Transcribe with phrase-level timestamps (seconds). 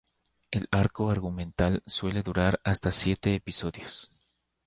[0.49, 4.11] El Arco argumental suele durar hasta siete episodios.